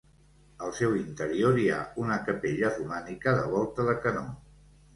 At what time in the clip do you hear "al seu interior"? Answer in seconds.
0.67-1.59